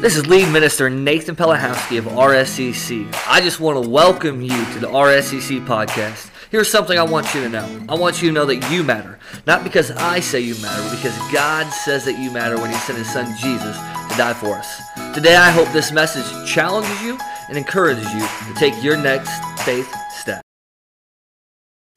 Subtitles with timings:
[0.00, 3.14] This is lead minister Nathan Pelahowski of RSCC.
[3.26, 6.30] I just want to welcome you to the RSCC podcast.
[6.50, 7.84] Here's something I want you to know.
[7.86, 9.18] I want you to know that you matter.
[9.46, 12.76] Not because I say you matter, but because God says that you matter when He
[12.76, 14.80] sent His Son Jesus to die for us.
[15.14, 17.18] Today, I hope this message challenges you
[17.50, 19.30] and encourages you to take your next
[19.66, 19.94] faith.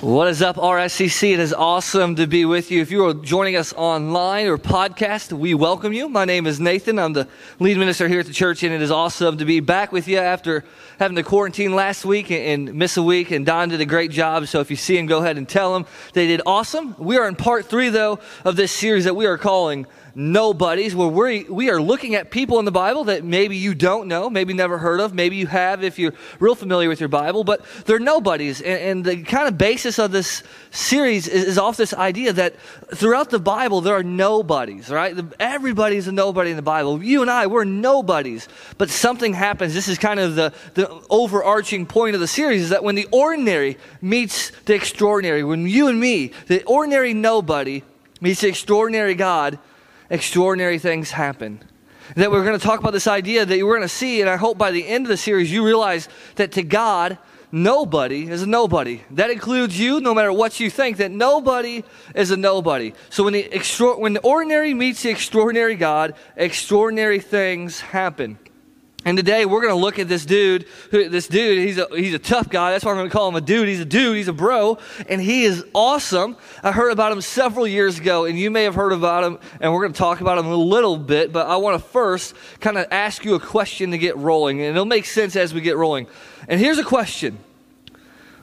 [0.03, 1.31] What is up, RSCC?
[1.31, 2.81] It is awesome to be with you.
[2.81, 6.09] If you are joining us online or podcast, we welcome you.
[6.09, 6.99] My name is Nathan.
[6.99, 7.25] I'm the
[7.57, 10.17] lead minister here at the church, and it is awesome to be back with you
[10.17, 10.65] after
[10.99, 13.31] having to quarantine last week and miss a week.
[13.31, 14.45] And Don did a great job.
[14.47, 16.97] So if you see him, go ahead and tell him they did awesome.
[16.99, 21.07] We are in part three, though, of this series that we are calling nobodies, where
[21.07, 24.53] we we are looking at people in the Bible that maybe you don't know, maybe
[24.53, 27.99] never heard of, maybe you have if you're real familiar with your Bible, but they're
[27.99, 28.61] nobodies.
[28.61, 32.55] And, and the kind of basis of this series is, is, off this idea that
[32.93, 35.15] throughout the Bible there are nobodies, right?
[35.39, 37.03] Everybody's a nobody in the Bible.
[37.03, 38.47] You and I, we're nobodies.
[38.77, 39.73] But something happens.
[39.73, 43.07] This is kind of the, the overarching point of the series is that when the
[43.11, 47.83] ordinary meets the extraordinary, when you and me, the ordinary nobody,
[48.21, 49.59] meets the extraordinary God,
[50.09, 51.61] extraordinary things happen.
[52.15, 54.35] That we're going to talk about this idea that we're going to see, and I
[54.35, 57.17] hope by the end of the series you realize that to God,
[57.51, 59.01] nobody is a nobody.
[59.11, 62.93] That includes you, no matter what you think, that nobody is a nobody.
[63.09, 68.37] So when the, extra- when the ordinary meets the extraordinary God, extraordinary things happen.
[69.05, 70.65] And today we're going to look at this dude.
[70.89, 72.71] This dude, he's a, he's a tough guy.
[72.71, 73.67] That's why I'm going to call him a dude.
[73.67, 74.15] He's a dude.
[74.15, 74.77] He's a bro.
[75.09, 76.37] And he is awesome.
[76.61, 79.73] I heard about him several years ago, and you may have heard about him, and
[79.73, 81.33] we're going to talk about him a little bit.
[81.33, 84.69] But I want to first kind of ask you a question to get rolling, and
[84.69, 86.07] it'll make sense as we get rolling.
[86.47, 87.39] And here's a question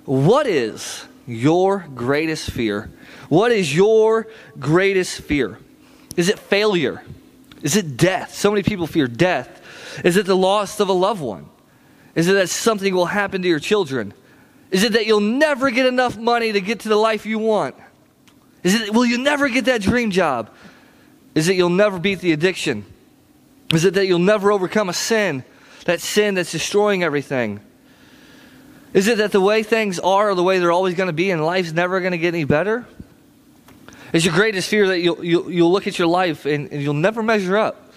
[0.05, 2.91] What is your greatest fear?
[3.31, 4.27] What is your
[4.58, 5.58] greatest fear?
[6.16, 7.03] Is it failure?
[7.62, 8.34] Is it death?
[8.34, 9.59] So many people fear death.
[10.05, 11.48] Is it the loss of a loved one?
[12.14, 14.12] Is it that something will happen to your children?
[14.70, 17.75] Is it that you'll never get enough money to get to the life you want?
[18.62, 20.50] Is it will you never get that dream job?
[21.34, 22.84] Is it you'll never beat the addiction?
[23.72, 25.44] Is it that you'll never overcome a sin?
[25.84, 27.60] That sin that's destroying everything?
[28.92, 31.31] Is it that the way things are or the way they're always going to be
[31.31, 32.84] and life's never going to get any better?
[34.12, 36.94] Is your greatest fear that you'll, you'll, you'll look at your life and, and you'll
[36.94, 37.90] never measure up?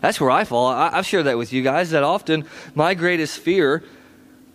[0.00, 0.68] That's where I fall.
[0.68, 3.84] I, have shared that with you guys that often my greatest fear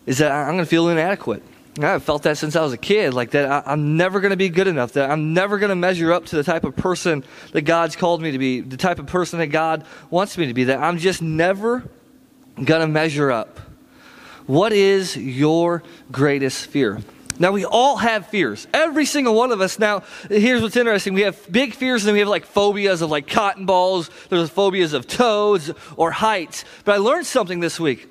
[0.06, 1.44] is that I'm going to feel inadequate.
[1.80, 4.38] I've felt that since I was a kid, like that I, am never going to
[4.38, 7.24] be good enough, that I'm never going to measure up to the type of person
[7.52, 10.54] that God's called me to be, the type of person that God wants me to
[10.54, 11.84] be, that I'm just never
[12.56, 13.60] going to measure up.
[14.48, 17.02] What is your greatest fear?
[17.38, 18.68] Now, we all have fears.
[18.74, 19.78] Every single one of us.
[19.78, 21.14] Now, here's what's interesting.
[21.14, 24.10] We have big fears, and then we have like phobias of like cotton balls.
[24.30, 26.64] There's phobias of toads or heights.
[26.86, 28.08] But I learned something this week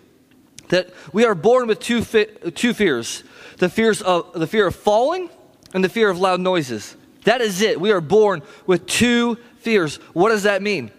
[0.69, 3.23] that we are born with two, fi- two fears
[3.59, 5.31] the, fears of, the fear of falling
[5.73, 6.97] and the fear of loud noises.
[7.25, 7.81] That is it.
[7.81, 9.97] We are born with two fears.
[10.13, 10.91] What does that mean?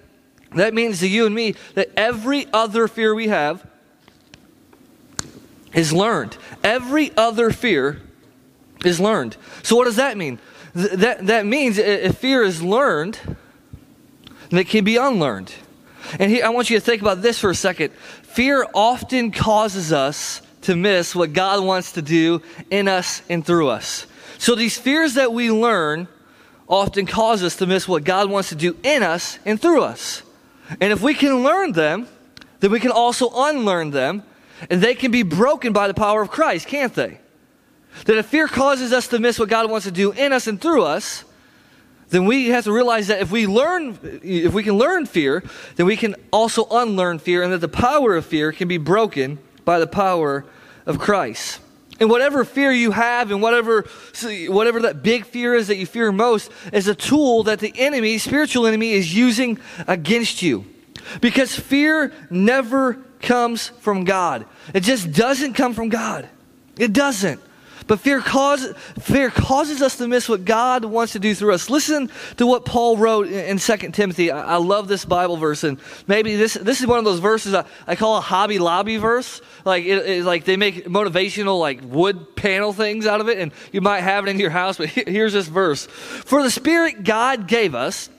[0.55, 3.65] That means to you and me that every other fear we have
[5.73, 6.37] is learned.
[6.63, 8.01] Every other fear
[8.87, 9.37] is learned.
[9.63, 10.39] So, what does that mean?
[10.73, 13.19] Th- that, that means if fear is learned,
[14.49, 15.53] then it can be unlearned.
[16.19, 17.93] And here, I want you to think about this for a second.
[17.93, 23.69] Fear often causes us to miss what God wants to do in us and through
[23.69, 24.07] us.
[24.37, 26.07] So, these fears that we learn
[26.67, 30.23] often cause us to miss what God wants to do in us and through us.
[30.81, 32.07] And if we can learn them,
[32.59, 34.23] then we can also unlearn them,
[34.69, 37.19] and they can be broken by the power of Christ, can't they?
[38.05, 40.59] That if fear causes us to miss what God wants to do in us and
[40.59, 41.23] through us,
[42.09, 45.43] then we have to realize that if we learn if we can learn fear,
[45.75, 49.39] then we can also unlearn fear and that the power of fear can be broken
[49.63, 50.45] by the power
[50.85, 51.59] of Christ.
[51.99, 53.85] And whatever fear you have and whatever
[54.47, 58.17] whatever that big fear is that you fear most is a tool that the enemy,
[58.17, 60.65] spiritual enemy is using against you.
[61.21, 64.45] Because fear never comes from God.
[64.73, 66.27] It just doesn't come from God.
[66.77, 67.41] It doesn't.
[67.87, 71.69] But fear, cause, fear causes us to miss what God wants to do through us.
[71.69, 74.31] Listen to what Paul wrote in, in 2 Timothy.
[74.31, 77.53] I, I, love this Bible verse, and maybe this, this is one of those verses
[77.53, 79.39] I, I call a Hobby Lobby verse.
[79.65, 83.51] Like, it, it, like they make motivational like wood panel things out of it, and
[83.71, 85.85] you might have it in your house, but here's this verse.
[85.85, 88.09] For the Spirit God gave us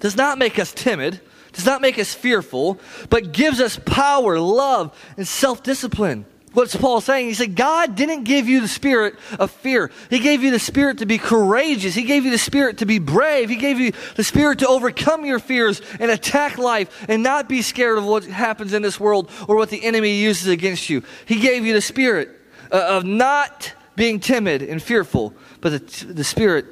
[0.00, 1.20] does not make us timid,
[1.52, 2.78] does not make us fearful,
[3.10, 6.24] but gives us power, love, and self-discipline.
[6.58, 7.28] What's Paul saying?
[7.28, 9.92] He said, God didn't give you the spirit of fear.
[10.10, 11.94] He gave you the spirit to be courageous.
[11.94, 13.48] He gave you the spirit to be brave.
[13.48, 17.62] He gave you the spirit to overcome your fears and attack life and not be
[17.62, 21.04] scared of what happens in this world or what the enemy uses against you.
[21.26, 22.30] He gave you the spirit
[22.72, 26.66] uh, of not being timid and fearful, but the, the spirit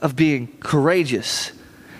[0.00, 1.52] of being courageous.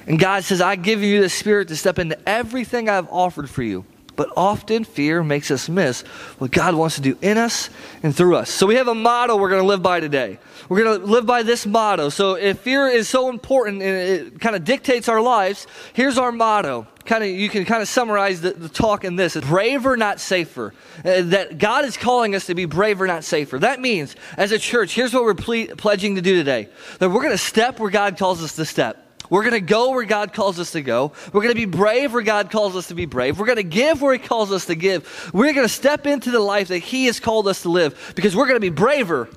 [0.07, 3.63] And God says, I give you the spirit to step into everything I've offered for
[3.63, 3.85] you.
[4.17, 6.01] But often fear makes us miss
[6.39, 7.69] what God wants to do in us
[8.03, 8.51] and through us.
[8.51, 10.39] So we have a motto we're going to live by today.
[10.69, 12.09] We're going to live by this motto.
[12.09, 16.33] So if fear is so important and it kind of dictates our lives, here's our
[16.33, 16.87] motto.
[17.05, 20.75] Kind of, you can kind of summarize the, the talk in this: braver, not safer.
[21.05, 23.61] Uh, that God is calling us to be braver, not safer.
[23.61, 27.23] That means, as a church, here's what we're ple- pledging to do today: that we're
[27.23, 29.06] going to step where God calls us to step.
[29.31, 31.13] We're going to go where God calls us to go.
[31.33, 33.39] We're going to be brave where God calls us to be brave.
[33.39, 35.31] We're going to give where He calls us to give.
[35.33, 38.37] We're going to step into the life that He has called us to live because
[38.37, 39.29] we're going to be braver,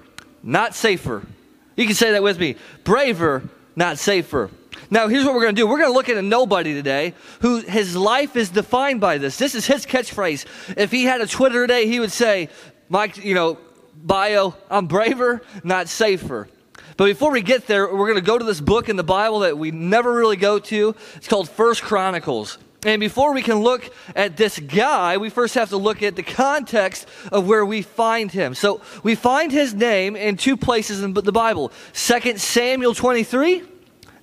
[0.44, 1.26] not safer.
[1.76, 4.50] You can say that with me braver, not safer.
[4.92, 5.68] Now, here's what we're going to do.
[5.68, 9.38] We're going to look at a nobody today who his life is defined by this.
[9.38, 10.46] This is his catchphrase.
[10.76, 12.50] If he had a Twitter today, he would say,
[12.90, 13.60] Mike, you know,
[13.96, 16.48] bio, I'm braver, not safer.
[17.00, 19.40] But before we get there, we're going to go to this book in the Bible
[19.40, 20.94] that we never really go to.
[21.16, 22.58] It's called First Chronicles.
[22.86, 26.24] And before we can look at this guy, we first have to look at the
[26.24, 28.54] context of where we find him.
[28.54, 33.64] So we find his name in two places in the Bible 2 Samuel 23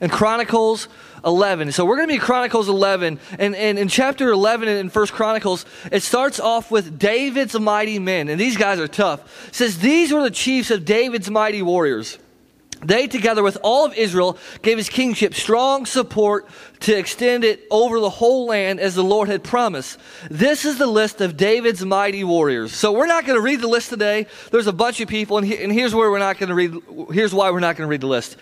[0.03, 0.89] and Chronicles
[1.25, 1.73] 11.
[1.73, 3.19] So we're going to be Chronicles 11.
[3.39, 8.29] And, and in chapter 11 in First Chronicles, it starts off with David's mighty men.
[8.29, 9.49] And these guys are tough.
[9.49, 12.19] It says, These were the chiefs of David's mighty warriors.
[12.85, 16.47] They, together with all of Israel, gave his kingship strong support
[16.81, 19.99] to extend it over the whole land as the Lord had promised.
[20.31, 22.75] This is the list of David's mighty warriors.
[22.75, 24.27] So we're not going to read the list today.
[24.51, 27.13] There's a bunch of people, and, he, and here's where we're not going to read.
[27.13, 28.37] Here's why we're not going to read the list,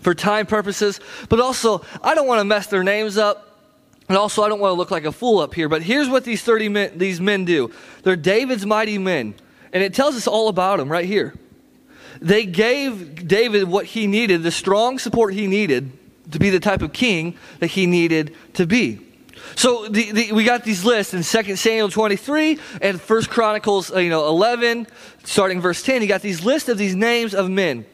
[0.00, 1.00] for time purposes.
[1.30, 3.58] But also, I don't want to mess their names up.
[4.08, 5.68] And also, I don't want to look like a fool up here.
[5.68, 7.72] But here's what these 30 men, these men do.
[8.02, 9.34] They're David's mighty men,
[9.72, 11.34] and it tells us all about them right here.
[12.20, 15.92] They gave David what he needed, the strong support he needed
[16.32, 19.00] to be the type of king that he needed to be.
[19.54, 23.98] So the, the, we got these lists in 2 Samuel 23 and 1 Chronicles uh,
[23.98, 24.86] you know, 11,
[25.24, 26.02] starting verse 10.
[26.02, 27.86] You got these lists of these names of men.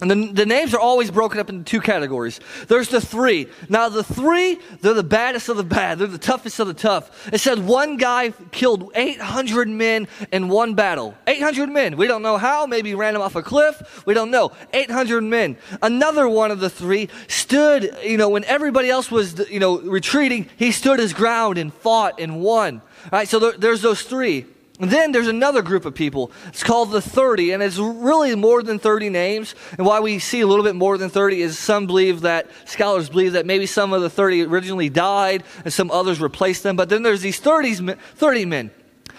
[0.00, 2.40] And the, the, names are always broken up into two categories.
[2.68, 3.48] There's the three.
[3.68, 5.98] Now, the three, they're the baddest of the bad.
[5.98, 7.28] They're the toughest of the tough.
[7.32, 11.14] It said one guy killed 800 men in one battle.
[11.26, 11.98] 800 men.
[11.98, 12.64] We don't know how.
[12.64, 14.06] Maybe ran them off a cliff.
[14.06, 14.52] We don't know.
[14.72, 15.58] 800 men.
[15.82, 20.48] Another one of the three stood, you know, when everybody else was, you know, retreating,
[20.56, 22.80] he stood his ground and fought and won.
[23.04, 24.46] All right, so there, there's those three.
[24.80, 26.32] Then there's another group of people.
[26.48, 29.54] It's called the 30, and it's really more than 30 names.
[29.76, 33.10] And why we see a little bit more than 30 is some believe that, scholars
[33.10, 36.76] believe that maybe some of the 30 originally died and some others replaced them.
[36.76, 38.70] But then there's these 30, 30 men.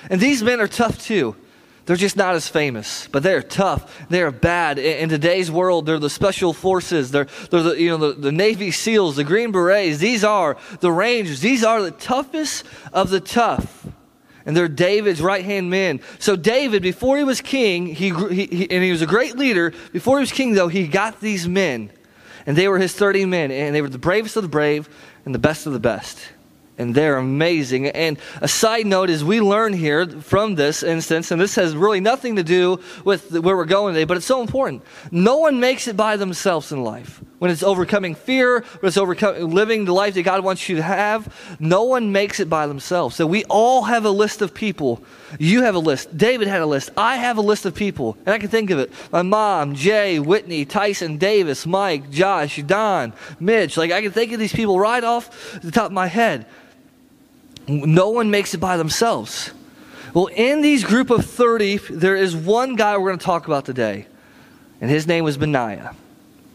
[0.10, 1.36] And these men are tough too.
[1.86, 4.08] They're just not as famous, but they're tough.
[4.10, 4.80] They're bad.
[4.80, 7.12] In, today's world, they're the special forces.
[7.12, 9.98] They're, they're the, you know, the, the Navy SEALs, the Green Berets.
[9.98, 11.42] These are the Rangers.
[11.42, 13.81] These are the toughest of the tough
[14.46, 16.02] and they're David's right hand men.
[16.20, 19.74] So David, before he was king, he, he, he, and he was a great leader.
[19.92, 21.92] Before he was king, though, he got these men,
[22.46, 24.90] and they were his thirty men, and they were the bravest of the brave
[25.26, 26.20] and the best of the best
[26.82, 27.88] and they're amazing.
[27.88, 32.00] And a side note is we learn here from this instance, and this has really
[32.00, 34.84] nothing to do with where we're going today, but it's so important.
[35.12, 37.22] No one makes it by themselves in life.
[37.42, 40.84] When it's overcoming fear, when it's overcoming living the life that God wants you to
[40.84, 43.16] have, no one makes it by themselves.
[43.16, 45.02] So we all have a list of people.
[45.40, 46.16] You have a list.
[46.16, 46.92] David had a list.
[46.96, 48.92] I have a list of people, and I can think of it.
[49.12, 53.76] My mom, Jay, Whitney, Tyson, Davis, Mike, Josh, Don, Mitch.
[53.76, 56.46] Like I can think of these people right off the top of my head.
[57.68, 59.50] No one makes it by themselves.
[60.14, 63.66] Well, in these group of 30, there is one guy we're going to talk about
[63.66, 64.06] today,
[64.80, 65.96] and his name was Benaiah.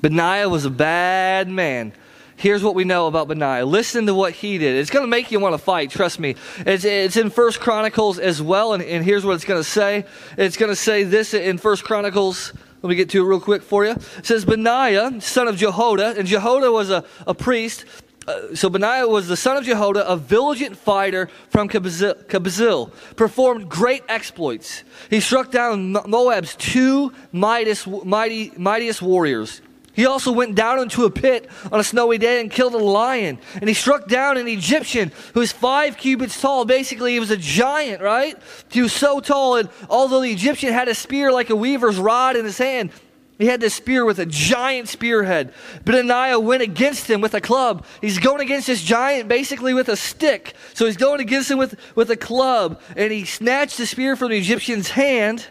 [0.03, 1.93] Benaiah was a bad man.
[2.37, 3.65] Here's what we know about Benaiah.
[3.65, 4.77] Listen to what he did.
[4.77, 6.37] It's going to make you want to fight, trust me.
[6.59, 10.05] It's, it's in First Chronicles as well, and, and here's what it's going to say.
[10.37, 13.63] It's going to say this in First Chronicles let me get to it real quick
[13.63, 13.93] for you.
[13.93, 17.85] It says Benaiah, son of Jehoiada, and Jehoiada was a, a priest
[18.27, 24.03] uh, so Benaiah was the son of Jehoiada, a vigilant fighter from Kabzeel, performed great
[24.09, 24.83] exploits.
[25.11, 29.63] He struck down Moab's two mightiest, mighty, mightiest warriors.
[29.97, 33.39] He also went down into a pit on a snowy day and killed a lion.
[33.55, 36.67] And he struck down an Egyptian who was five cubits tall.
[36.67, 38.37] Basically, he was a giant, right?
[38.71, 42.37] He was so tall, and although the Egyptian had a spear like a weaver's rod
[42.37, 42.91] in his hand,
[43.39, 45.55] he had this spear with a giant spearhead.
[45.85, 47.87] Benaiah went against him with a club.
[48.03, 50.55] He's going against this giant basically with a stick.
[50.75, 52.81] So he's going against him with, with a club.
[52.97, 55.47] And he snatched the spear from the Egyptian's hand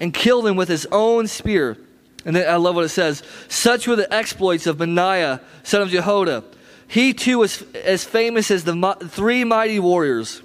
[0.00, 1.76] and killed him with his own spear.
[2.24, 3.22] And then I love what it says.
[3.48, 6.44] Such were the exploits of Benaiah, son of Jehoiada.
[6.86, 10.42] He too was as famous as the three mighty warriors.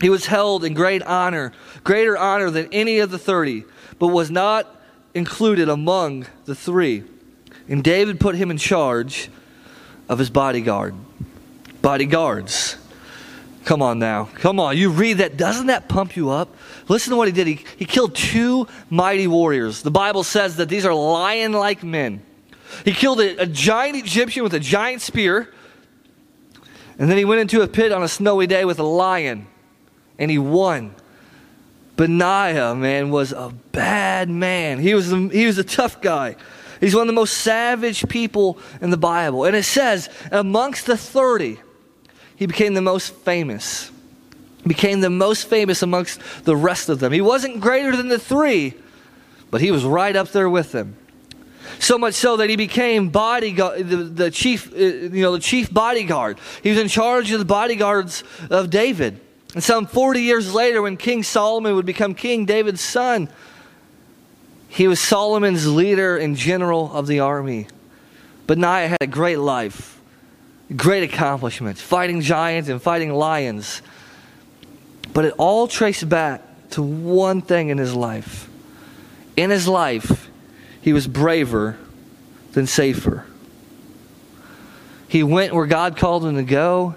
[0.00, 1.52] He was held in great honor,
[1.84, 3.64] greater honor than any of the thirty,
[3.98, 4.74] but was not
[5.14, 7.04] included among the three.
[7.68, 9.28] And David put him in charge
[10.08, 10.94] of his bodyguard.
[11.82, 12.76] Bodyguards.
[13.68, 14.30] Come on now.
[14.36, 14.78] Come on.
[14.78, 15.36] You read that.
[15.36, 16.56] Doesn't that pump you up?
[16.88, 17.46] Listen to what he did.
[17.46, 19.82] He, he killed two mighty warriors.
[19.82, 22.22] The Bible says that these are lion like men.
[22.86, 25.52] He killed a, a giant Egyptian with a giant spear.
[26.98, 29.46] And then he went into a pit on a snowy day with a lion.
[30.18, 30.94] And he won.
[31.98, 34.78] Benaiah, man, was a bad man.
[34.78, 36.36] He was, he was a tough guy.
[36.80, 39.44] He's one of the most savage people in the Bible.
[39.44, 41.58] And it says, amongst the 30,
[42.38, 43.90] he became the most famous.
[44.64, 47.12] Became the most famous amongst the rest of them.
[47.12, 48.74] He wasn't greater than the three,
[49.50, 50.96] but he was right up there with them.
[51.80, 55.72] So much so that he became bodyguard, the, the chief, uh, you know, the chief
[55.72, 56.38] bodyguard.
[56.62, 59.20] He was in charge of the bodyguards of David.
[59.54, 63.28] And some 40 years later, when King Solomon would become king, David's son,
[64.68, 67.66] he was Solomon's leader and general of the army.
[68.46, 69.97] But Benaiah had a great life,
[70.76, 73.82] great accomplishments, fighting giants and fighting lions.
[75.12, 78.48] But it all traced back to one thing in his life.
[79.36, 80.28] In his life,
[80.80, 81.78] he was braver
[82.52, 83.24] than safer.
[85.08, 86.94] He went where God called him to go.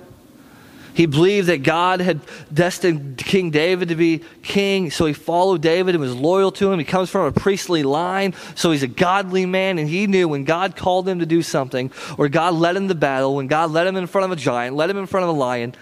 [0.93, 2.19] He believed that God had
[2.53, 6.79] destined King David to be king, so he followed David and was loyal to him.
[6.79, 10.43] He comes from a priestly line, so he's a godly man, and he knew when
[10.43, 13.87] God called him to do something, or God led him to battle, when God led
[13.87, 15.75] him in front of a giant, led him in front of a lion,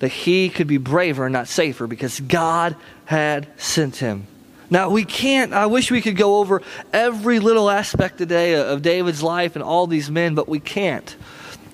[0.00, 4.26] that he could be braver and not safer because God had sent him.
[4.70, 6.62] Now, we can't, I wish we could go over
[6.92, 11.16] every little aspect today of David's life and all these men, but we can't.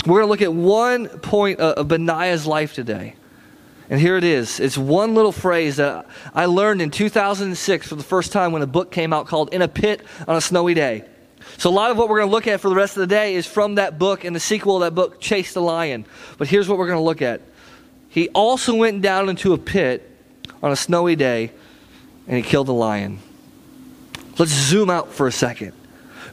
[0.07, 3.15] We're going to look at one point of Benaiah's life today.
[3.89, 4.61] And here it is.
[4.61, 8.67] It's one little phrase that I learned in 2006 for the first time when a
[8.67, 11.05] book came out called In a Pit on a Snowy Day.
[11.59, 13.07] So, a lot of what we're going to look at for the rest of the
[13.07, 16.07] day is from that book and the sequel of that book, Chase the Lion.
[16.39, 17.43] But here's what we're going to look at.
[18.09, 20.11] He also went down into a pit
[20.63, 21.53] on a snowy day
[22.27, 23.19] and he killed a lion.
[24.39, 25.73] Let's zoom out for a second.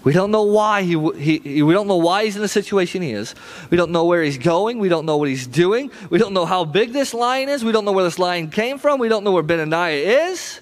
[0.04, 3.12] We don't know why he, he, we don't know why he's in the situation he
[3.12, 3.36] is.
[3.70, 4.80] We don't know where he's going.
[4.80, 5.92] We don't know what he's doing.
[6.10, 7.64] We don't know how big this lion is.
[7.64, 9.00] We don't know where this lion came from.
[9.00, 10.60] We don't know where Benaiah is.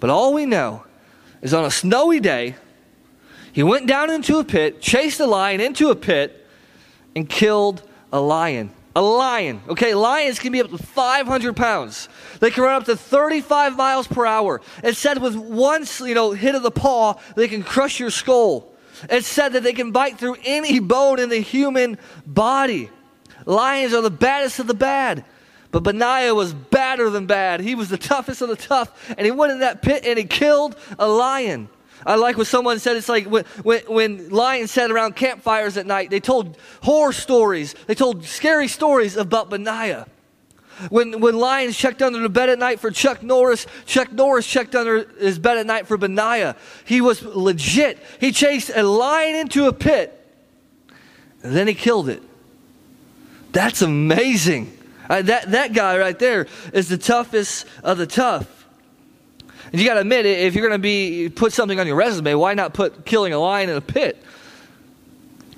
[0.00, 0.84] But all we know
[1.42, 2.56] is on a snowy day,
[3.52, 6.46] he went down into a pit, chased a lion into a pit,
[7.14, 7.82] and killed
[8.12, 8.70] a lion.
[8.94, 9.60] A lion.
[9.68, 12.08] Okay, lions can be up to 500 pounds.
[12.40, 14.60] They can run up to 35 miles per hour.
[14.82, 18.72] It said with one you know, hit of the paw, they can crush your skull.
[19.10, 22.90] It said that they can bite through any bone in the human body.
[23.44, 25.24] Lions are the baddest of the bad.
[25.70, 27.60] But Benaiah was badder than bad.
[27.60, 29.14] He was the toughest of the tough.
[29.16, 31.68] And he went in that pit and he killed a lion.
[32.04, 32.96] I like what someone said.
[32.96, 37.74] It's like when, when, when, lions sat around campfires at night, they told horror stories.
[37.86, 40.06] They told scary stories about Benaiah.
[40.90, 44.74] When, when lions checked under the bed at night for Chuck Norris, Chuck Norris checked
[44.74, 46.56] under his bed at night for Benaiah.
[46.84, 47.98] He was legit.
[48.20, 50.12] He chased a lion into a pit,
[51.42, 52.22] and then he killed it.
[53.52, 54.76] That's amazing.
[55.08, 58.66] Uh, that, that guy right there is the toughest of the tough.
[59.72, 62.34] And you got to admit, if you're going to be put something on your resume,
[62.34, 64.22] why not put killing a lion in a pit?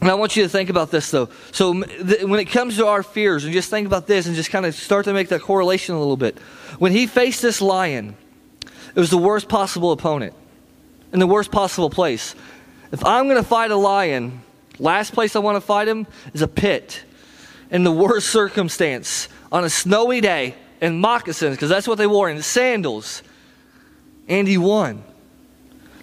[0.01, 1.29] And I want you to think about this, though.
[1.51, 4.51] So, th- when it comes to our fears, and just think about this and just
[4.51, 6.39] kind of start to make that correlation a little bit.
[6.79, 8.17] When he faced this lion,
[8.65, 10.35] it was the worst possible opponent
[11.13, 12.35] in the worst possible place.
[12.93, 14.43] If I'm going to fight a lion,
[14.79, 17.03] last place I want to fight him is a pit
[17.71, 22.31] in the worst circumstance on a snowy day in moccasins, because that's what they wore,
[22.31, 23.23] in sandals
[24.29, 25.03] and he won.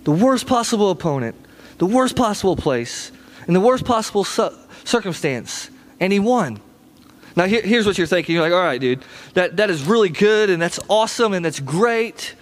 [0.03, 1.35] The worst possible opponent,
[1.77, 3.11] the worst possible place,
[3.47, 6.59] in the worst possible su- circumstance, and he won.
[7.35, 8.33] Now, here, here's what you're thinking.
[8.35, 11.59] You're like, all right, dude, that, that is really good, and that's awesome, and that's
[11.59, 12.35] great.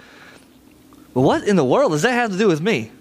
[1.13, 2.91] But what in the world does that have to do with me?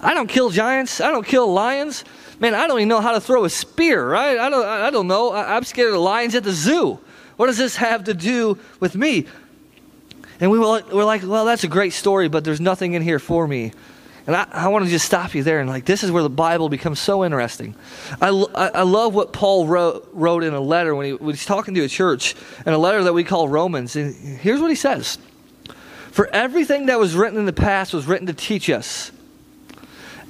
[0.00, 1.00] I don't kill giants.
[1.00, 2.04] I don't kill lions.
[2.40, 4.38] Man, I don't even know how to throw a spear, right?
[4.38, 5.32] I don't, I don't know.
[5.32, 6.98] I'm scared of lions at the zoo.
[7.36, 9.26] What does this have to do with me?
[10.40, 13.46] And we we're like, well, that's a great story, but there's nothing in here for
[13.46, 13.72] me.
[14.26, 16.30] And I, I want to just stop you there and like, this is where the
[16.30, 17.74] Bible becomes so interesting.
[18.20, 21.44] I, I, I love what Paul wrote, wrote in a letter when, he, when he's
[21.44, 23.96] talking to a church, in a letter that we call Romans.
[23.96, 25.18] And here's what he says
[26.12, 29.10] For everything that was written in the past was written to teach us.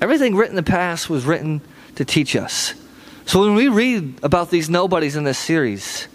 [0.00, 1.60] Everything written in the past was written
[1.96, 2.74] to teach us.
[3.26, 6.08] So when we read about these nobodies in this series,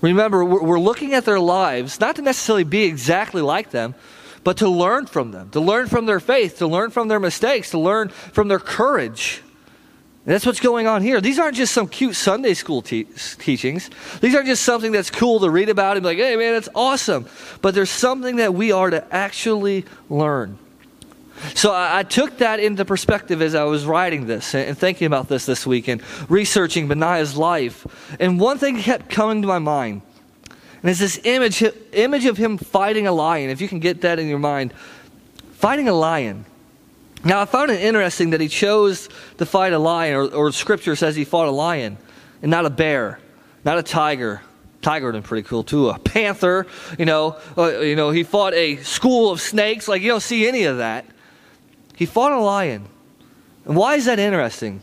[0.00, 3.94] remember, we're looking at their lives, not to necessarily be exactly like them,
[4.44, 7.70] but to learn from them, to learn from their faith, to learn from their mistakes,
[7.70, 9.42] to learn from their courage.
[10.24, 11.20] And that's what's going on here.
[11.20, 13.04] These aren't just some cute Sunday school te-
[13.38, 13.90] teachings.
[14.20, 16.68] These aren't just something that's cool to read about and be like, hey, man, that's
[16.74, 17.26] awesome.
[17.60, 20.58] But there's something that we are to actually learn.
[21.54, 25.06] So I, I took that into perspective as I was writing this and, and thinking
[25.06, 28.16] about this this week and researching Benaiah's life.
[28.18, 30.02] And one thing kept coming to my mind
[30.84, 33.48] and it's this image, image of him fighting a lion.
[33.48, 34.74] If you can get that in your mind,
[35.54, 36.44] fighting a lion.
[37.24, 40.94] Now, I found it interesting that he chose to fight a lion, or, or scripture
[40.94, 41.96] says he fought a lion
[42.42, 43.18] and not a bear,
[43.64, 44.42] not a tiger.
[44.82, 45.88] Tiger would pretty cool too.
[45.88, 46.66] A panther,
[46.98, 49.88] you know, uh, you know, he fought a school of snakes.
[49.88, 51.06] Like you don't see any of that.
[51.96, 52.84] He fought a lion.
[53.64, 54.82] And why is that interesting?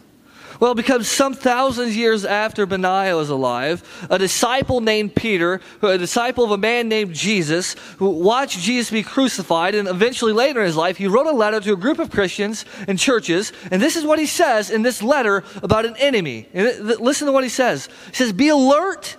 [0.61, 6.43] Well, because some thousands years after Benaiah was alive, a disciple named Peter, a disciple
[6.43, 10.75] of a man named Jesus, who watched Jesus be crucified, and eventually later in his
[10.75, 14.05] life, he wrote a letter to a group of Christians and churches, and this is
[14.05, 16.47] what he says in this letter about an enemy.
[16.53, 17.89] And listen to what he says.
[18.09, 19.17] He says, Be alert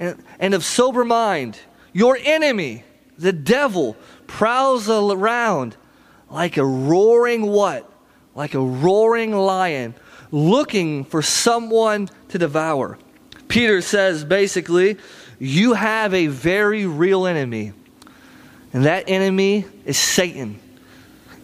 [0.00, 1.58] and of sober mind.
[1.92, 2.82] Your enemy,
[3.18, 3.94] the devil,
[4.26, 5.76] prowls around
[6.30, 7.92] like a roaring what?
[8.34, 9.94] Like a roaring lion
[10.30, 12.98] looking for someone to devour.
[13.48, 14.98] Peter says basically,
[15.38, 17.72] you have a very real enemy.
[18.72, 20.60] And that enemy is Satan.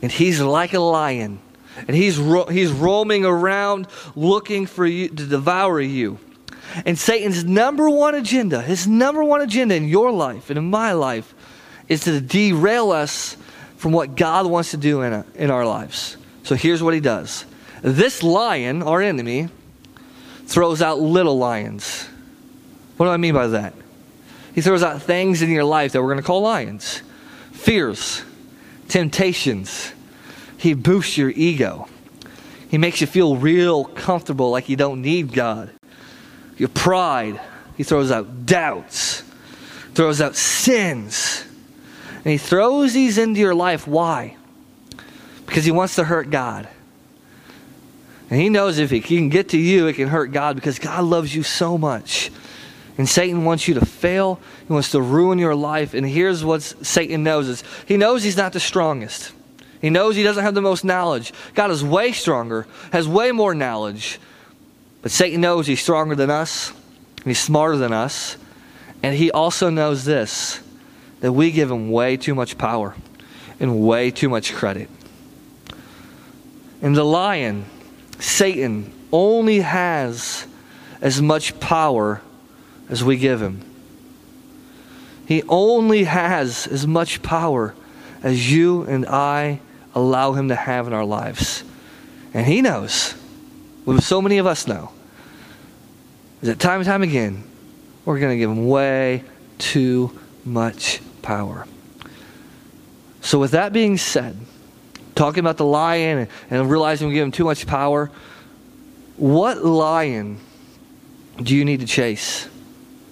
[0.02, 1.40] And he's like a lion.
[1.88, 6.18] And he's, ro- he's roaming around looking for you to devour you.
[6.84, 10.92] And Satan's number one agenda, his number one agenda in your life and in my
[10.92, 11.34] life,
[11.88, 13.36] is to derail us
[13.76, 16.16] from what God wants to do in, a, in our lives.
[16.42, 17.44] So here's what he does
[17.84, 19.48] this lion, our enemy,
[20.46, 22.08] throws out little lions.
[22.96, 23.74] What do I mean by that?
[24.54, 27.02] He throws out things in your life that we're going to call lions
[27.52, 28.22] fears,
[28.88, 29.92] temptations.
[30.56, 31.88] He boosts your ego.
[32.68, 35.70] He makes you feel real comfortable like you don't need God.
[36.56, 37.38] Your pride.
[37.76, 39.22] He throws out doubts,
[39.94, 41.44] throws out sins.
[42.16, 43.86] And he throws these into your life.
[43.86, 44.36] Why?
[45.46, 46.68] Because he wants to hurt God.
[48.30, 51.04] And he knows if he can get to you, it can hurt God because God
[51.04, 52.30] loves you so much.
[52.96, 54.40] And Satan wants you to fail.
[54.66, 55.94] He wants to ruin your life.
[55.94, 59.32] And here's what Satan knows is he knows he's not the strongest.
[59.80, 61.32] He knows he doesn't have the most knowledge.
[61.54, 64.18] God is way stronger, has way more knowledge.
[65.02, 68.38] But Satan knows he's stronger than us, and he's smarter than us.
[69.02, 70.60] And he also knows this
[71.20, 72.94] that we give him way too much power
[73.60, 74.88] and way too much credit.
[76.80, 77.66] And the lion
[78.24, 80.46] Satan only has
[81.00, 82.22] as much power
[82.88, 83.60] as we give him.
[85.26, 87.74] He only has as much power
[88.22, 89.60] as you and I
[89.94, 91.64] allow him to have in our lives.
[92.32, 93.12] And he knows,
[93.84, 94.90] what so many of us know,
[96.40, 97.44] is that time and time again,
[98.04, 99.22] we're going to give him way
[99.58, 101.66] too much power.
[103.20, 104.36] So, with that being said,
[105.14, 108.10] talking about the lion and, and realizing we give him too much power,
[109.16, 110.40] what lion
[111.42, 112.48] do you need to chase?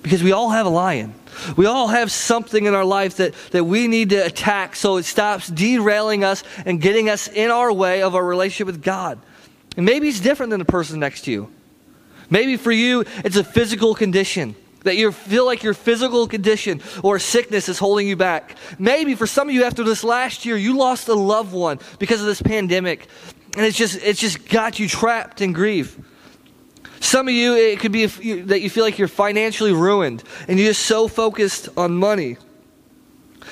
[0.03, 1.15] Because we all have a lion.
[1.57, 5.05] We all have something in our life that, that we need to attack so it
[5.05, 9.19] stops derailing us and getting us in our way of our relationship with God.
[9.77, 11.51] And maybe it's different than the person next to you.
[12.29, 17.18] Maybe for you, it's a physical condition that you feel like your physical condition or
[17.18, 18.57] sickness is holding you back.
[18.79, 22.21] Maybe for some of you after this last year, you lost a loved one because
[22.21, 23.07] of this pandemic,
[23.57, 25.99] and it's just it's just got you trapped in grief.
[27.01, 30.68] Some of you, it could be that you feel like you're financially ruined and you're
[30.68, 32.37] just so focused on money.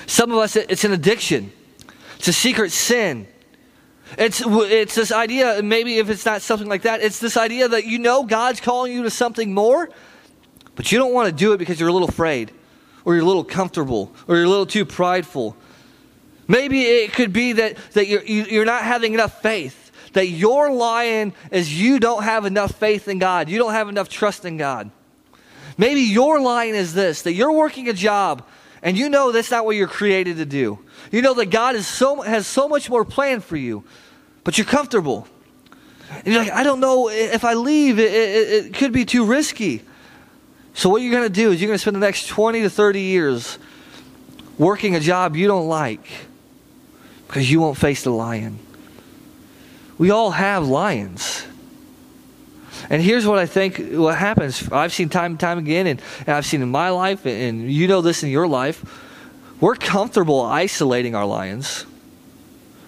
[0.07, 1.53] Some of us, it's an addiction.
[2.17, 3.27] It's a secret sin.
[4.17, 7.87] It's, it's this idea, maybe if it's not something like that, it's this idea that
[7.87, 9.91] you know God's calling you to something more,
[10.81, 12.51] but you don't want to do it because you're a little afraid,
[13.05, 15.55] or you're a little comfortable, or you're a little too prideful.
[16.49, 21.35] Maybe it could be that, that you're, you're not having enough faith, that your lion
[21.51, 24.91] is you don't have enough faith in God, you don't have enough trust in God.
[25.77, 28.43] Maybe your lion is this that you're working a job
[28.83, 30.79] and you know that's not what you're created to do.
[31.13, 33.85] You know that God is so, has so much more planned for you,
[34.45, 35.29] but you're comfortable.
[36.11, 39.27] And you're like, I don't know if I leave, it, it, it could be too
[39.27, 39.83] risky.
[40.75, 42.71] So, what you're going to do is you're going to spend the next 20 to
[42.71, 43.59] 30 years
[44.59, 46.07] working a job you don't like
[47.27, 48.59] because you won't face the lion.
[49.99, 51.45] We all have lions.
[52.89, 54.71] And here's what I think what happens.
[54.71, 57.87] I've seen time and time again, and, and I've seen in my life, and you
[57.87, 58.85] know this in your life.
[59.61, 61.85] We're comfortable isolating our lions.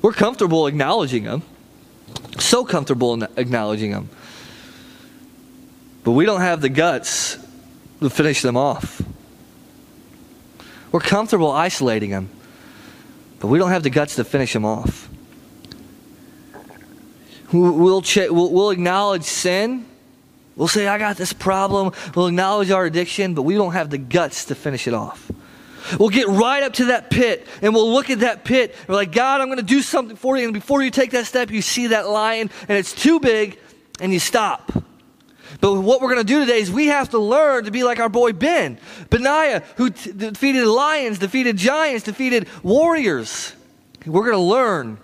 [0.00, 1.42] We're comfortable acknowledging them.
[2.38, 4.08] So comfortable in acknowledging them.
[6.02, 7.38] But we don't have the guts
[8.10, 9.02] finish them off.
[10.90, 12.28] We're comfortable isolating them,
[13.40, 15.08] but we don't have the guts to finish them off.
[17.52, 19.86] We'll, ch- we'll, we'll acknowledge sin.
[20.56, 21.92] We'll say, I got this problem.
[22.14, 25.30] We'll acknowledge our addiction, but we don't have the guts to finish it off.
[25.98, 28.74] We'll get right up to that pit and we'll look at that pit.
[28.86, 30.44] We're like, God, I'm going to do something for you.
[30.44, 33.58] And before you take that step, you see that lion and it's too big
[34.00, 34.72] and you stop.
[35.62, 38.00] But what we're going to do today is we have to learn to be like
[38.00, 38.78] our boy Ben.
[39.10, 43.54] Benaiah, who t- defeated lions, defeated giants, defeated warriors.
[44.04, 44.98] We're going to learn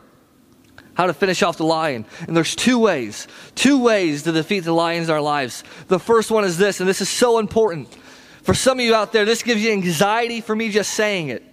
[0.95, 2.05] how to finish off the lion.
[2.27, 3.29] And there's two ways.
[3.55, 5.63] Two ways to defeat the lions in our lives.
[5.87, 7.97] The first one is this, and this is so important.
[8.43, 11.45] For some of you out there, this gives you anxiety for me just saying it.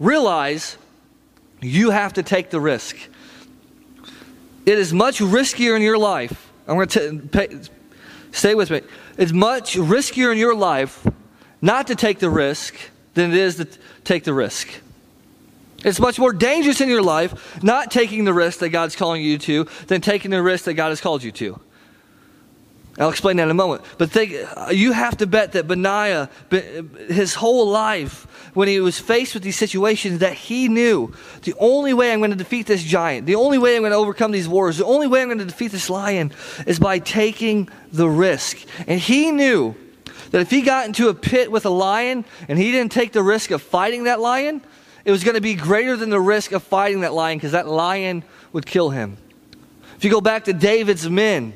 [0.00, 0.76] Realize
[1.60, 2.96] you have to take the risk.
[4.66, 6.50] It is much riskier in your life.
[6.66, 7.70] I'm going to
[8.32, 8.82] stay with me.
[9.16, 11.06] It's much riskier in your life
[11.60, 12.74] not to take the risk
[13.14, 13.66] than it is to
[14.04, 14.68] take the risk.
[15.84, 19.38] It's much more dangerous in your life not taking the risk that God's calling you
[19.38, 21.60] to than taking the risk that God has called you to.
[22.98, 23.82] I'll explain that in a moment.
[23.96, 24.34] But think,
[24.72, 26.28] you have to bet that Benaiah,
[27.08, 31.94] his whole life, when he was faced with these situations, that he knew the only
[31.94, 34.48] way I'm going to defeat this giant, the only way I'm going to overcome these
[34.48, 36.32] wars, the only way I'm going to defeat this lion
[36.66, 38.58] is by taking the risk.
[38.88, 39.76] And he knew
[40.32, 43.22] that if he got into a pit with a lion and he didn't take the
[43.22, 44.60] risk of fighting that lion,
[45.04, 47.68] it was going to be greater than the risk of fighting that lion because that
[47.68, 49.16] lion would kill him.
[49.96, 51.54] If you go back to David's men,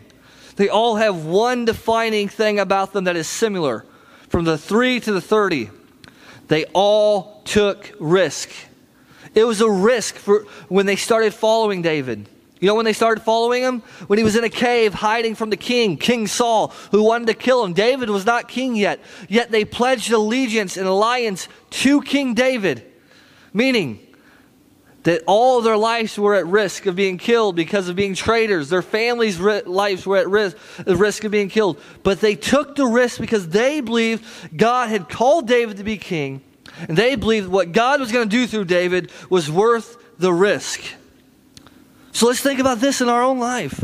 [0.57, 3.85] they all have one defining thing about them that is similar.
[4.29, 5.71] From the 3 to the 30,
[6.49, 8.51] they all took risk.
[9.35, 12.29] It was a risk for when they started following David.
[12.61, 13.81] You know when they started following him?
[14.07, 17.35] When he was in a cave hiding from the king, King Saul, who wanted to
[17.35, 17.73] kill him.
[17.73, 22.87] David was not king yet, yet they pledged allegiance and alliance to King David.
[23.53, 24.02] Meaning,
[25.03, 28.69] that all their lives were at risk of being killed because of being traitors.
[28.69, 31.81] Their families' lives were at risk, the risk of being killed.
[32.03, 34.25] But they took the risk because they believed
[34.57, 36.41] God had called David to be king,
[36.89, 40.81] and they believed what God was going to do through David was worth the risk.
[42.13, 43.83] So let's think about this in our own life.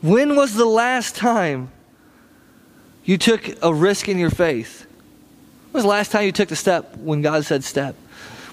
[0.00, 1.70] When was the last time
[3.04, 4.86] you took a risk in your faith?
[5.70, 7.96] When was the last time you took the step when God said step?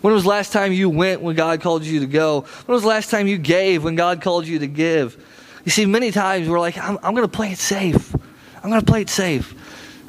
[0.01, 2.41] When was the last time you went when God called you to go?
[2.41, 5.23] When was the last time you gave when God called you to give?
[5.65, 8.15] You see, many times we're like, I'm, I'm going to play it safe.
[8.63, 9.53] I'm going to play it safe.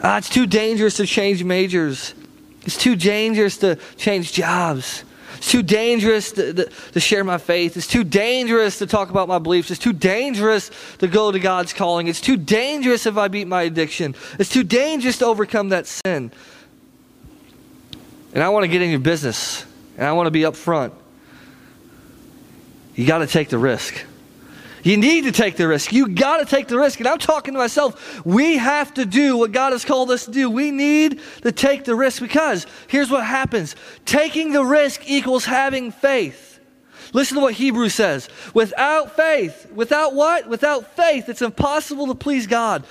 [0.02, 2.14] Ah, it's too dangerous to change majors.
[2.62, 5.04] It's too dangerous to change jobs.
[5.38, 7.76] It's too dangerous to, to, to, share my faith.
[7.76, 9.70] It's too dangerous to talk about my beliefs.
[9.70, 12.08] It's too dangerous to go to God's calling.
[12.08, 14.14] It's too dangerous if I beat my addiction.
[14.38, 16.30] It's too dangerous to overcome that sin.
[18.34, 19.64] And I want to get in your business
[20.00, 20.94] and I want to be up front.
[22.94, 24.02] You got to take the risk.
[24.82, 25.92] You need to take the risk.
[25.92, 27.00] You got to take the risk.
[27.00, 28.24] And I'm talking to myself.
[28.24, 30.48] We have to do what God has called us to do.
[30.48, 35.92] We need to take the risk because here's what happens taking the risk equals having
[35.92, 36.60] faith.
[37.12, 38.30] Listen to what Hebrews says.
[38.54, 40.48] Without faith, without what?
[40.48, 42.84] Without faith, it's impossible to please God.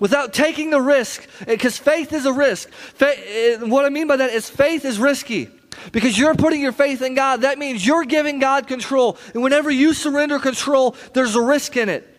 [0.00, 2.70] Without taking the risk, because faith is a risk.
[2.70, 5.50] Faith, eh, what I mean by that is faith is risky.
[5.92, 9.16] Because you're putting your faith in God, that means you're giving God control.
[9.32, 12.10] And whenever you surrender control, there's a risk in it.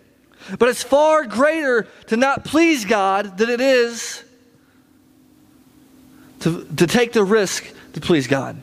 [0.59, 4.23] But it's far greater to not please God than it is
[6.41, 8.61] to, to take the risk to please God.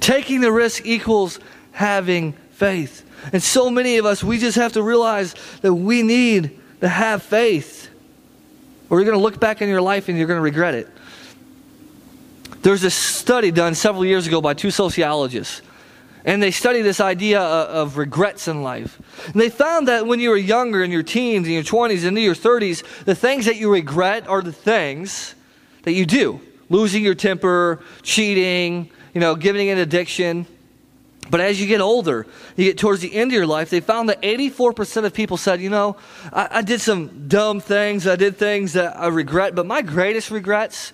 [0.00, 1.38] Taking the risk equals
[1.72, 3.06] having faith.
[3.32, 7.22] And so many of us, we just have to realize that we need to have
[7.22, 7.88] faith.
[8.88, 10.88] Or you're going to look back in your life and you're going to regret it.
[12.62, 15.62] There's a study done several years ago by two sociologists.
[16.24, 19.00] And they study this idea uh, of, regrets in life.
[19.26, 22.20] And they found that when you were younger, in your teens, in your 20s, into
[22.20, 25.34] your 30s, the things that you regret are the things
[25.82, 26.40] that you do.
[26.68, 30.46] Losing your temper, cheating, you know, giving an addiction.
[31.30, 34.08] But as you get older, you get towards the end of your life, they found
[34.10, 35.96] that 84% of people said, you know,
[36.32, 40.30] I, I did some dumb things, I did things that I regret, but my greatest
[40.30, 40.92] regrets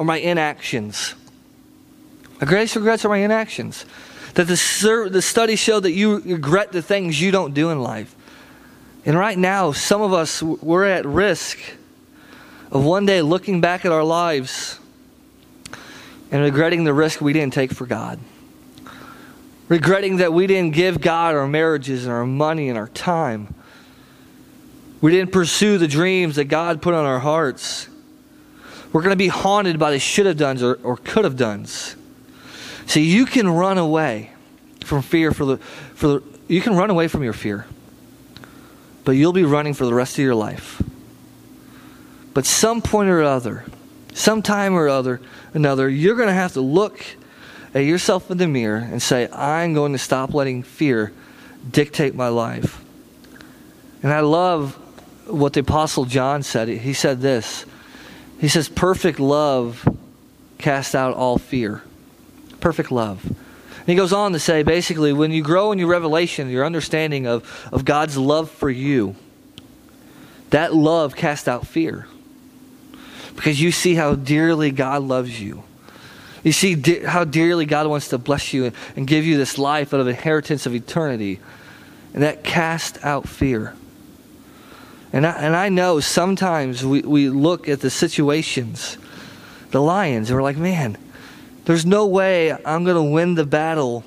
[0.00, 1.14] are my inactions.
[2.40, 3.84] My greatest regrets are my inactions.
[4.32, 8.16] That the, the studies show that you regret the things you don't do in life.
[9.04, 11.58] And right now, some of us, we're at risk
[12.70, 14.78] of one day looking back at our lives
[16.30, 18.18] and regretting the risk we didn't take for God.
[19.68, 23.54] Regretting that we didn't give God our marriages and our money and our time.
[25.02, 27.89] We didn't pursue the dreams that God put on our hearts.
[28.92, 31.96] We're going to be haunted by the should have done's or, or could have done's.
[32.86, 34.30] See, you can run away
[34.84, 37.66] from fear for the, for the, you can run away from your fear,
[39.04, 40.82] but you'll be running for the rest of your life.
[42.34, 43.64] But some point or other,
[44.12, 45.20] sometime or other,
[45.54, 47.04] another, you're going to have to look
[47.74, 51.12] at yourself in the mirror and say, I'm going to stop letting fear
[51.70, 52.82] dictate my life.
[54.02, 54.74] And I love
[55.26, 56.68] what the Apostle John said.
[56.68, 57.66] He said this
[58.40, 59.86] He says, Perfect love
[60.58, 61.82] casts out all fear
[62.60, 63.24] perfect love.
[63.24, 67.26] And he goes on to say basically, when you grow in your revelation, your understanding
[67.26, 69.16] of, of God's love for you,
[70.50, 72.06] that love casts out fear.
[73.34, 75.62] Because you see how dearly God loves you.
[76.42, 79.58] You see de- how dearly God wants to bless you and, and give you this
[79.58, 81.38] life out of inheritance of eternity.
[82.12, 83.74] And that casts out fear.
[85.12, 88.96] And I, and I know sometimes we, we look at the situations,
[89.70, 90.96] the lions, and we're like, man,
[91.64, 94.04] there's no way I'm going to win the battle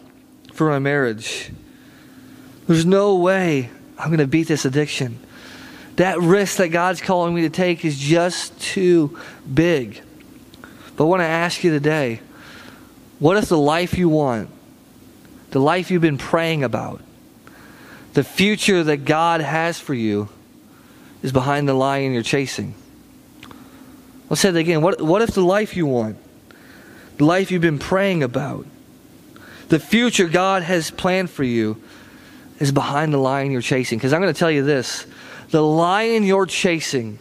[0.54, 1.52] for my marriage.
[2.68, 5.20] There's no way I'm going to beat this addiction.
[5.98, 9.20] That risk that God's calling me to take is just too
[9.52, 10.02] big.
[10.96, 12.22] But I want to ask you today
[13.20, 14.50] what is the life you want,
[15.52, 17.02] the life you've been praying about,
[18.14, 20.30] the future that God has for you
[21.24, 22.76] is behind the lion you're chasing?
[24.30, 24.82] Let's say that again.
[24.82, 26.18] What, what if the life you want,
[27.18, 28.68] the life you've been praying about,
[29.70, 31.82] the future God has planned for you
[32.60, 33.98] is behind the lion you're chasing.
[33.98, 35.06] Because I'm going to tell you this
[35.50, 37.20] the lion you're chasing,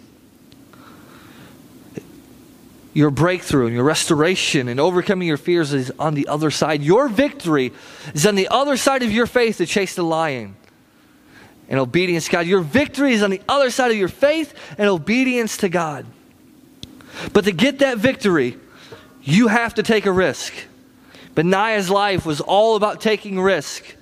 [2.95, 6.83] your breakthrough and your restoration and overcoming your fears is on the other side.
[6.83, 7.73] Your victory
[8.15, 10.57] is on the other side of your faith to chase the lion
[11.73, 12.47] and obedience to God.
[12.47, 16.05] Your victory is on the other side of your faith and obedience to God.
[17.33, 18.59] But to get that victory,
[19.23, 20.53] you have to take a risk.
[21.35, 23.97] Benaiah's life was all about taking risk.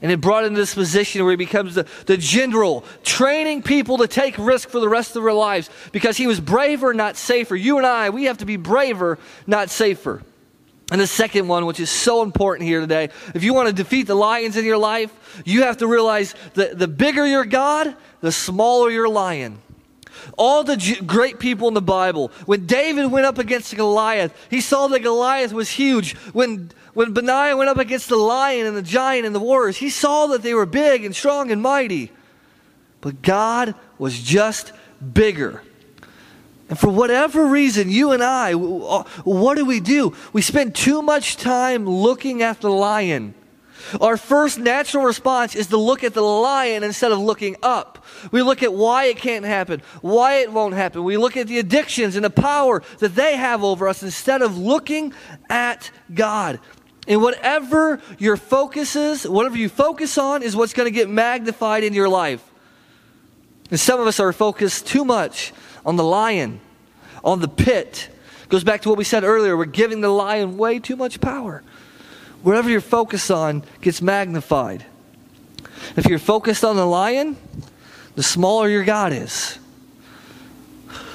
[0.00, 3.98] And it brought him to this position where he becomes the, the general, training people
[3.98, 7.54] to take risk for the rest of their lives because he was braver, not safer.
[7.54, 10.22] You and I, we have to be braver, not safer.
[10.90, 14.06] And the second one, which is so important here today, if you want to defeat
[14.06, 18.32] the lions in your life, you have to realize that the bigger your God, the
[18.32, 19.58] smaller your lion.
[20.36, 24.86] All the great people in the Bible, when David went up against Goliath, he saw
[24.88, 26.14] that Goliath was huge.
[26.32, 29.90] When, when Benaiah went up against the lion and the giant and the warriors, he
[29.90, 32.10] saw that they were big and strong and mighty.
[33.00, 34.72] But God was just
[35.12, 35.62] bigger.
[36.72, 40.16] And for whatever reason, you and I, uh, what do we do?
[40.32, 43.34] We spend too much time looking at the lion
[44.00, 48.04] our first natural response is to look at the lion instead of looking up.
[48.30, 51.04] We look at why it can't happen, why it won't happen.
[51.04, 54.56] We look at the addictions and the power that they have over us instead of
[54.56, 55.12] looking
[55.48, 56.60] at God.
[57.08, 61.82] And whatever your focus is, whatever you focus on, is what's going to get magnified
[61.82, 62.48] in your life.
[63.70, 65.52] And some of us are focused too much
[65.84, 66.60] on the lion,
[67.24, 68.08] on the pit.
[68.48, 69.56] Goes back to what we said earlier.
[69.56, 71.62] We're giving the lion way too much power
[72.42, 74.84] whatever you're focused on gets magnified.
[75.96, 77.36] If you're focused on the lion,
[78.14, 79.58] the smaller your God is.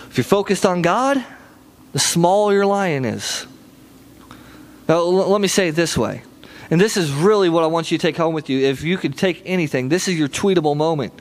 [0.09, 1.23] If you're focused on God,
[1.93, 3.45] the smaller your lion is.
[4.87, 6.23] Now, l- let me say it this way.
[6.69, 8.67] And this is really what I want you to take home with you.
[8.67, 11.13] If you could take anything, this is your tweetable moment.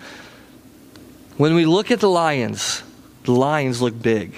[1.36, 2.82] When we look at the lions,
[3.26, 4.34] the lions look big.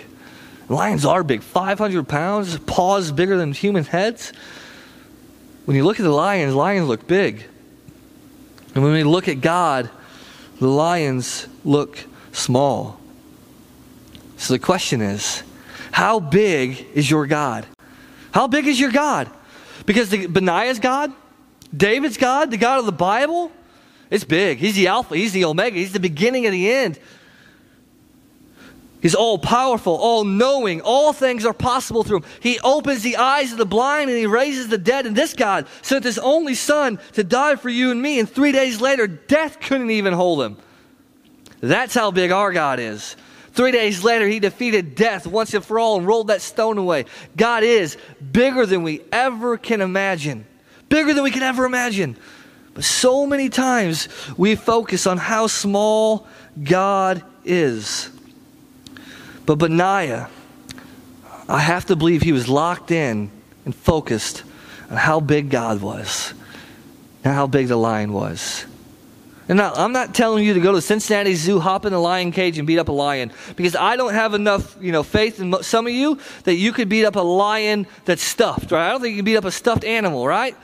[0.68, 4.32] Lions are big 500 pounds, paws bigger than human heads.
[5.64, 7.44] When you look at the lions, lions look big.
[8.74, 9.88] And when we look at God,
[10.58, 13.00] the lions look small.
[14.36, 15.42] So the question is
[15.90, 17.66] how big is your God?
[18.32, 19.30] How big is your God?
[19.86, 21.12] Because the, Benaiah's God,
[21.74, 23.50] David's God, the God of the Bible,
[24.10, 24.58] it's big.
[24.58, 26.98] He's the Alpha, He's the Omega, He's the beginning and the end.
[29.00, 30.80] He's all powerful, all knowing.
[30.80, 32.24] All things are possible through him.
[32.40, 35.06] He opens the eyes of the blind and he raises the dead.
[35.06, 38.18] And this God sent his only son to die for you and me.
[38.18, 40.56] And three days later, death couldn't even hold him.
[41.60, 43.16] That's how big our God is.
[43.52, 47.06] Three days later, he defeated death once and for all and rolled that stone away.
[47.36, 47.96] God is
[48.32, 50.44] bigger than we ever can imagine.
[50.88, 52.16] Bigger than we can ever imagine.
[52.74, 56.26] But so many times we focus on how small
[56.62, 58.10] God is.
[59.48, 60.28] But Benaiah,
[61.48, 63.30] I have to believe he was locked in
[63.64, 64.44] and focused
[64.90, 66.34] on how big God was
[67.24, 68.66] and how big the lion was.
[69.48, 72.30] And now, I'm not telling you to go to Cincinnati Zoo, hop in the lion
[72.30, 75.62] cage, and beat up a lion because I don't have enough, you know, faith in
[75.62, 78.86] some of you that you could beat up a lion that's stuffed, right?
[78.86, 80.54] I don't think you can beat up a stuffed animal, right?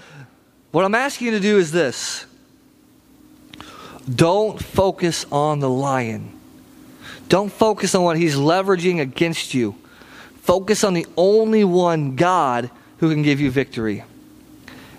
[0.73, 2.27] What I'm asking you to do is this:
[4.15, 6.34] don't focus on the lion.
[7.29, 9.75] Don't focus on what he's leveraging against you.
[10.43, 14.05] Focus on the only one God who can give you victory.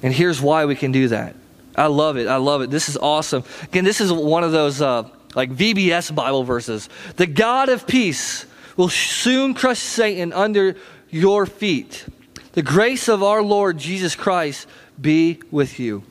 [0.01, 1.35] And here's why we can do that.
[1.75, 2.27] I love it.
[2.27, 2.69] I love it.
[2.69, 3.43] This is awesome.
[3.63, 6.89] Again, this is one of those uh, like VBS Bible verses.
[7.17, 8.45] The God of peace
[8.77, 10.75] will soon crush Satan under
[11.09, 12.05] your feet.
[12.53, 14.67] The grace of our Lord Jesus Christ
[14.99, 16.03] be with you.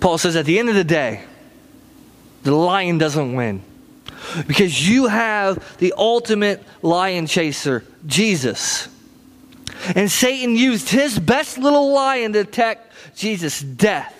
[0.00, 1.24] Paul says at the end of the day,
[2.42, 3.62] the lion doesn't win.
[4.46, 8.88] Because you have the ultimate lion chaser, Jesus.
[9.94, 14.16] And Satan used his best little lion to attack Jesus' death.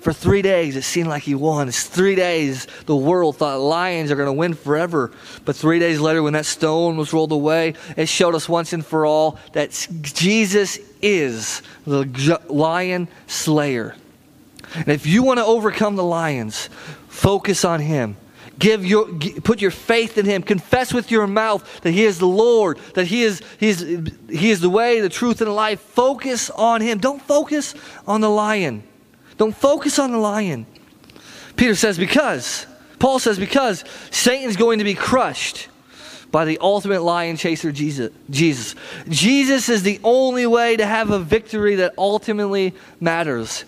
[0.00, 1.68] For three days, it seemed like he won.
[1.68, 5.12] It's three days, the world thought lions are going to win forever.
[5.44, 8.84] But three days later, when that stone was rolled away, it showed us once and
[8.84, 12.06] for all that Jesus is the
[12.48, 13.94] lion slayer.
[14.74, 16.68] And if you want to overcome the lions,
[17.10, 18.16] Focus on Him.
[18.58, 19.06] Give your,
[19.42, 20.42] put your faith in Him.
[20.42, 23.80] Confess with your mouth that He is the Lord, that He is, he is,
[24.30, 25.80] he is the way, the truth, and the life.
[25.80, 26.98] Focus on Him.
[26.98, 27.74] Don't focus
[28.06, 28.84] on the lion.
[29.38, 30.66] Don't focus on the lion.
[31.56, 32.64] Peter says, because,
[33.00, 35.68] Paul says, because Satan's going to be crushed
[36.30, 38.12] by the ultimate lion chaser, Jesus.
[38.30, 38.76] Jesus.
[39.08, 43.64] Jesus is the only way to have a victory that ultimately matters.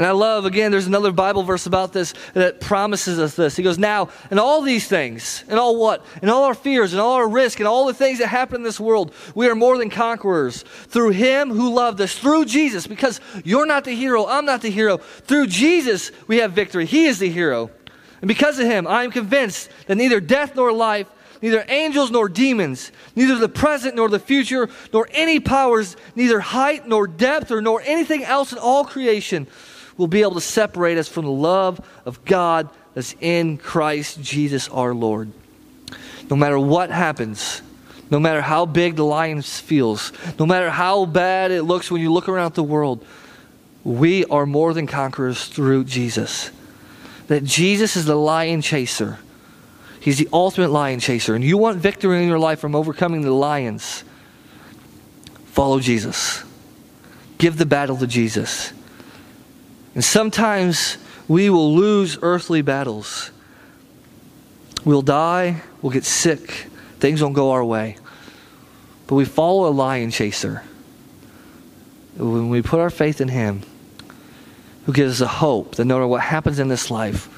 [0.00, 3.54] And I love, again, there's another Bible verse about this that promises us this.
[3.54, 6.06] He goes, Now, in all these things, in all what?
[6.22, 8.62] In all our fears, and all our risk, and all the things that happen in
[8.62, 13.20] this world, we are more than conquerors through Him who loved us, through Jesus, because
[13.44, 14.96] you're not the hero, I'm not the hero.
[14.96, 16.86] Through Jesus, we have victory.
[16.86, 17.70] He is the hero.
[18.22, 21.08] And because of Him, I am convinced that neither death nor life,
[21.42, 26.88] neither angels nor demons, neither the present nor the future, nor any powers, neither height
[26.88, 29.46] nor depth, or nor anything else in all creation
[29.96, 34.68] will be able to separate us from the love of God that's in Christ Jesus
[34.68, 35.32] our Lord.
[36.28, 37.62] No matter what happens,
[38.10, 42.12] no matter how big the lion feels, no matter how bad it looks when you
[42.12, 43.04] look around the world,
[43.84, 46.50] we are more than conquerors through Jesus.
[47.28, 49.18] That Jesus is the lion chaser.
[50.00, 51.34] He's the ultimate lion chaser.
[51.34, 54.02] And you want victory in your life from overcoming the lions,
[55.46, 56.42] follow Jesus.
[57.38, 58.72] Give the battle to Jesus.
[59.94, 60.96] And sometimes
[61.28, 63.30] we will lose earthly battles.
[64.84, 66.66] We'll die, we'll get sick,
[66.98, 67.96] things won't go our way.
[69.06, 70.62] But we follow a lion chaser.
[72.16, 73.62] When we put our faith in Him,
[74.86, 77.28] who gives us a hope that no matter what happens in this life,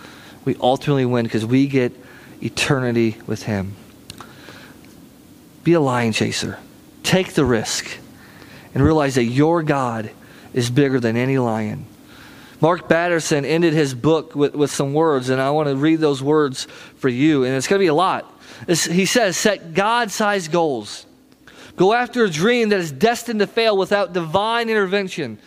[0.44, 1.92] we ultimately win because we get
[2.40, 3.74] eternity with Him.
[5.64, 6.58] Be a lion chaser.
[7.02, 7.98] Take the risk
[8.74, 10.10] and realize that your God
[10.52, 11.86] is bigger than any lion.
[12.62, 16.22] Mark Batterson ended his book with, with some words, and I want to read those
[16.22, 18.32] words for you, and it's going to be a lot.
[18.68, 21.04] It's, he says, Set God sized goals.
[21.74, 25.38] Go after a dream that is destined to fail without divine intervention.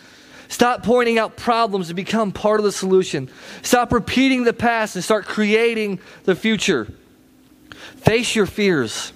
[0.48, 3.30] Stop pointing out problems and become part of the solution.
[3.62, 6.86] Stop repeating the past and start creating the future.
[7.96, 9.14] Face your fears.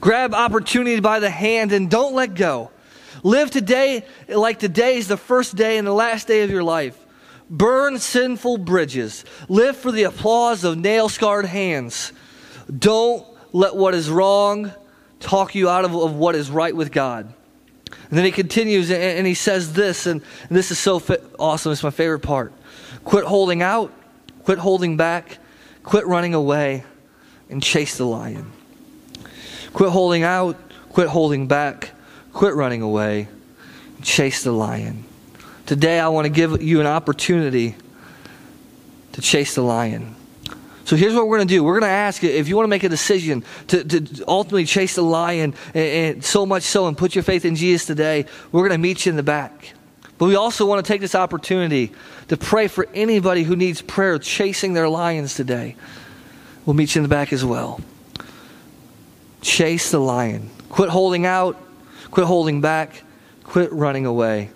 [0.00, 2.70] Grab opportunity by the hand and don't let go.
[3.22, 7.06] Live today like today is the first day and the last day of your life.
[7.50, 9.24] Burn sinful bridges.
[9.48, 12.12] Live for the applause of nail scarred hands.
[12.76, 14.72] Don't let what is wrong
[15.20, 17.32] talk you out of, of what is right with God.
[18.10, 21.02] And then he continues and, and he says this, and, and this is so
[21.38, 21.72] awesome.
[21.72, 22.52] It's my favorite part.
[23.04, 23.92] Quit holding out,
[24.44, 25.38] quit holding back,
[25.82, 26.84] quit running away,
[27.48, 28.52] and chase the lion.
[29.72, 30.56] Quit holding out,
[30.90, 31.92] quit holding back,
[32.32, 33.28] quit running away,
[34.02, 35.04] chase the lion.
[35.68, 37.76] Today, I want to give you an opportunity
[39.12, 40.16] to chase the lion.
[40.86, 41.62] So here's what we're going to do.
[41.62, 44.94] We're going to ask if you want to make a decision to, to ultimately chase
[44.94, 48.62] the lion, and, and so much so, and put your faith in Jesus today, we're
[48.62, 49.74] going to meet you in the back.
[50.16, 51.92] But we also want to take this opportunity
[52.28, 55.76] to pray for anybody who needs prayer chasing their lions today.
[56.64, 57.78] We'll meet you in the back as well.
[59.42, 60.48] Chase the lion.
[60.70, 61.60] Quit holding out.
[62.10, 63.02] Quit holding back.
[63.44, 64.48] Quit running away.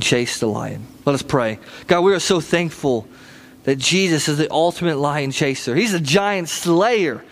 [0.00, 0.86] Chase the lion.
[1.04, 1.58] Let us pray.
[1.86, 3.08] God, we are so thankful
[3.64, 5.74] that Jesus is the ultimate lion chaser.
[5.74, 7.24] He's a giant slayer.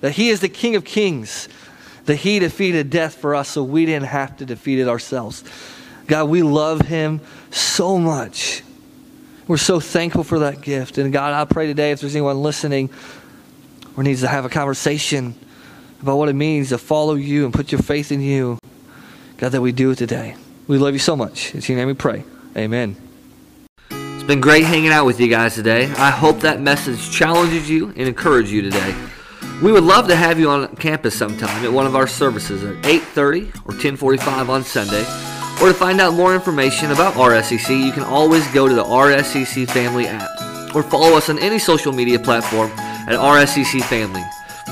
[0.00, 1.48] That he is the King of Kings.
[2.04, 5.44] That he defeated death for us so we didn't have to defeat it ourselves.
[6.06, 8.62] God, we love him so much.
[9.48, 10.98] We're so thankful for that gift.
[10.98, 12.90] And God, I pray today if there's anyone listening
[13.96, 15.34] or needs to have a conversation
[16.00, 18.58] about what it means to follow you and put your faith in you,
[19.36, 20.36] God, that we do it today.
[20.68, 21.54] We love you so much.
[21.54, 22.24] It's your name we pray.
[22.56, 22.96] Amen.
[23.90, 25.84] It's been great hanging out with you guys today.
[25.92, 28.94] I hope that message challenges you and encourages you today.
[29.62, 32.84] We would love to have you on campus sometime at one of our services at
[32.84, 35.06] 8:30 or 10:45 on Sunday.
[35.62, 39.66] Or to find out more information about RSCC, you can always go to the RSCC
[39.66, 40.28] Family app
[40.74, 42.70] or follow us on any social media platform
[43.08, 44.22] at RSCC Family.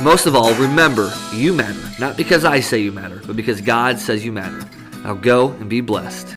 [0.03, 4.01] Most of all, remember, you matter, not because I say you matter, but because God
[4.01, 4.69] says you matter.
[5.05, 6.35] Now go and be blessed.